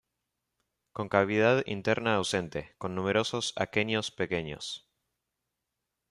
Con 0.93 1.09
cavidad 1.09 1.61
interna 1.67 2.15
ausente, 2.15 2.73
con 2.79 2.95
numerosos 2.95 3.53
aquenios 3.55 4.09
pequeños. 4.09 4.89